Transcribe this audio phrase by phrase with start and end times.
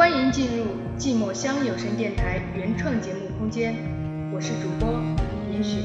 [0.00, 0.64] 欢迎进入
[0.98, 3.76] 寂寞乡有声电台原创节目空间，
[4.32, 4.98] 我是主播
[5.52, 5.84] 严雪。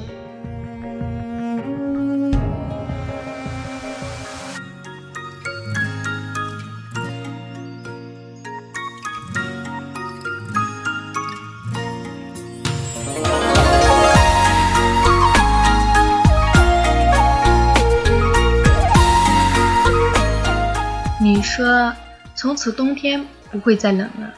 [21.19, 21.91] 你说，
[22.33, 23.25] 从此冬天
[23.55, 24.33] 不会再冷了，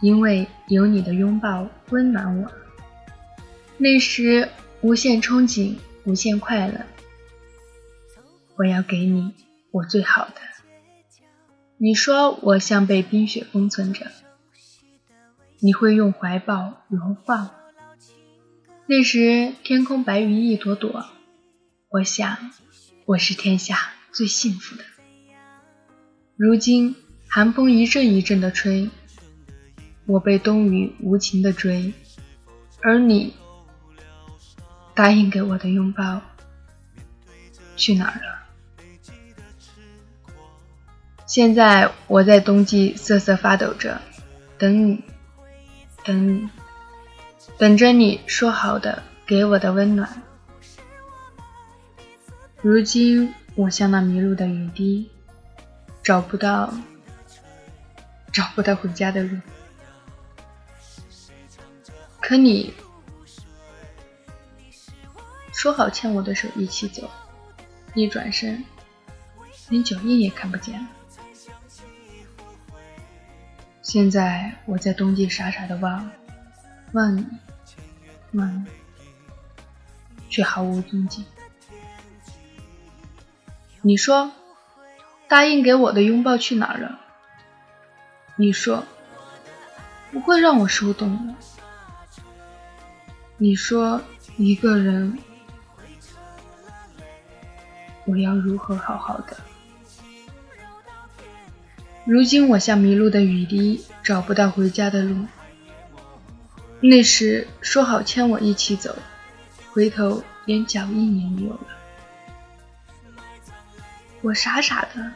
[0.00, 2.52] 因为有你的拥抱温暖我。
[3.78, 4.48] 那时
[4.80, 5.74] 无限憧憬，
[6.04, 6.86] 无限快乐。
[8.54, 9.34] 我要给你
[9.72, 10.34] 我最好的。
[11.78, 14.06] 你说我像被冰雪封存着，
[15.58, 17.50] 你会用怀抱融化我。
[18.86, 21.06] 那时天空白云一朵朵，
[21.88, 22.52] 我想
[23.04, 24.84] 我是天下最幸福的。
[26.36, 26.94] 如今
[27.28, 28.90] 寒风一阵一阵的吹，
[30.06, 31.92] 我被冬雨无情的追，
[32.82, 33.34] 而你
[34.94, 36.22] 答应给我的拥抱
[37.76, 38.46] 去哪儿了？
[41.26, 44.00] 现在我在冬季瑟瑟发抖着，
[44.56, 45.04] 等你，
[46.04, 46.48] 等你，
[47.58, 50.22] 等着你说好的给我的温暖。
[52.62, 55.10] 如今我像那迷路的雨滴。
[56.00, 56.72] 找不到，
[58.38, 59.36] 找不到回家的路。
[62.20, 62.72] 可你
[65.52, 67.10] 说好牵我的手一起走，
[67.94, 68.64] 一转身，
[69.70, 70.88] 连脚印也看不见了。
[73.82, 76.08] 现在我在冬季傻傻的望，
[76.92, 77.26] 望你，
[78.34, 78.66] 望你，
[80.30, 81.24] 却毫无踪迹。
[83.82, 84.30] 你说。
[85.26, 87.00] 答应给我的拥抱去哪儿了？
[88.40, 88.84] 你说
[90.12, 91.34] 不会让我受冻的。
[93.36, 94.00] 你说
[94.36, 95.18] 一个人，
[98.04, 99.36] 我要如何好好的？
[102.04, 105.26] 如今我像迷路的雨滴，找不到回家的路。
[106.80, 108.96] 那时说好牵我一起走，
[109.72, 111.66] 回头连脚印也没有了。
[114.22, 115.12] 我傻傻的，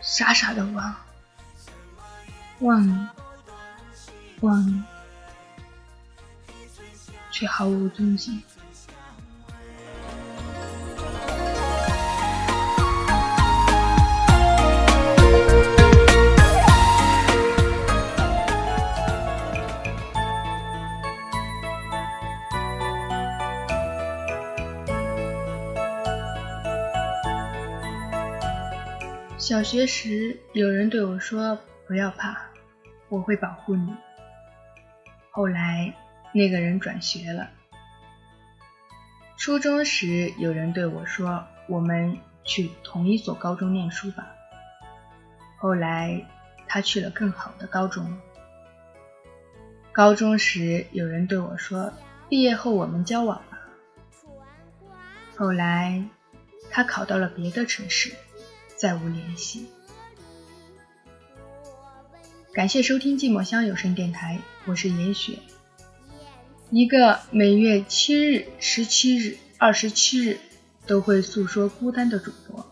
[0.00, 0.94] 傻傻的望，
[2.60, 3.08] 望你，
[4.40, 4.82] 望你，
[7.30, 8.42] 却毫无踪迹。
[29.38, 31.58] 小学时，有人对我说
[31.88, 32.47] ：“不要怕，
[33.08, 33.94] 我会保护你。”
[35.30, 35.94] 后来，
[36.32, 37.50] 那个人转学了。
[39.36, 44.26] 初中时，有人对我说：“我们去同一所高中念书吧。”
[45.58, 46.26] 后来，
[46.66, 48.18] 他去了更好的高中。
[49.92, 51.92] 高中时，有人对我说
[52.28, 53.58] ：“毕业后我们交往吧。”
[55.36, 56.04] 后来，
[56.70, 58.12] 他考到了别的城市。
[58.76, 59.68] 再无联系。
[62.54, 65.38] 感谢收听寂寞乡有声电台，我是严雪，
[66.70, 70.38] 一个每月七日、十七日、二十七日
[70.86, 72.66] 都会诉说孤单的主播。